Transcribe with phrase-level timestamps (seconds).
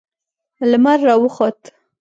[0.71, 1.61] لمر را وخوت.